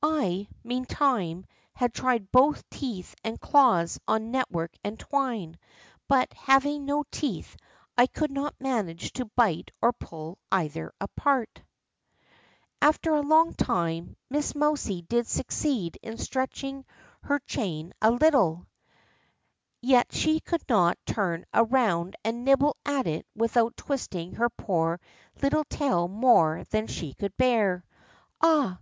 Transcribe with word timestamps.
I, 0.00 0.46
meantime, 0.62 1.44
had 1.74 1.92
tried 1.92 2.30
both 2.30 2.70
teeth 2.70 3.16
and 3.24 3.40
claws 3.40 3.98
on 4.06 4.30
network 4.30 4.70
and 4.84 4.96
twine, 4.96 5.58
but, 6.06 6.32
having 6.34 6.84
no 6.84 6.98
under 6.98 7.08
teeth, 7.10 7.56
I 7.98 8.06
could 8.06 8.30
not 8.30 8.54
manage 8.60 9.12
to 9.14 9.24
bite 9.24 9.72
or 9.82 9.92
pull 9.92 10.38
either 10.52 10.92
apart. 11.00 11.60
92 11.60 11.64
THE 11.64 11.64
ROCK 11.64 12.24
FROG 12.28 12.88
After 12.92 13.10
a 13.14 13.20
long 13.22 13.54
time, 13.54 14.16
Miss 14.30 14.54
Mousie 14.54 15.02
did 15.02 15.26
succeed 15.26 15.98
in 16.00 16.16
stretching 16.16 16.84
her 17.24 17.40
chain 17.40 17.92
a 18.00 18.12
little, 18.12 18.68
yet 19.80 20.12
she 20.12 20.38
could 20.38 20.62
not 20.68 20.96
turn 21.06 21.44
around 21.52 22.14
and 22.22 22.44
nibble 22.44 22.76
at 22.86 23.08
it 23.08 23.26
without 23.34 23.76
twisting 23.76 24.36
her 24.36 24.48
poor 24.48 25.00
little 25.42 25.64
tail 25.64 26.06
more 26.06 26.62
than 26.70 26.86
she 26.86 27.14
could 27.14 27.36
bear. 27.36 27.84
Ah 28.40 28.78